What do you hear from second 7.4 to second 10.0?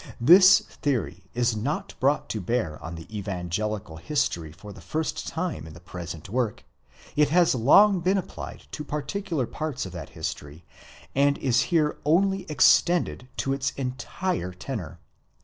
long been applied to particular parts of